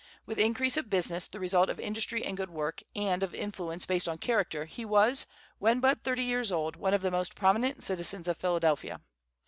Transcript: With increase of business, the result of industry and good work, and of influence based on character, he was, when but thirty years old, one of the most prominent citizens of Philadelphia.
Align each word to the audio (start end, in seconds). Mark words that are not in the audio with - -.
With 0.25 0.39
increase 0.39 0.77
of 0.77 0.89
business, 0.89 1.27
the 1.27 1.39
result 1.39 1.69
of 1.69 1.79
industry 1.79 2.25
and 2.25 2.35
good 2.35 2.49
work, 2.49 2.81
and 2.95 3.21
of 3.21 3.35
influence 3.35 3.85
based 3.85 4.09
on 4.09 4.17
character, 4.17 4.65
he 4.65 4.83
was, 4.83 5.27
when 5.59 5.79
but 5.79 6.01
thirty 6.03 6.23
years 6.23 6.51
old, 6.51 6.75
one 6.75 6.95
of 6.95 7.03
the 7.03 7.11
most 7.11 7.35
prominent 7.35 7.83
citizens 7.83 8.27
of 8.27 8.35
Philadelphia. 8.35 9.01